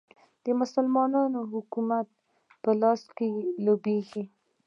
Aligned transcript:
د 0.43 0.45
مسلمانانو 0.61 1.39
حکومت 1.53 2.07
په 2.63 2.71
لاس 2.81 3.01
کې 3.17 3.29
لوبیږي. 3.65 4.23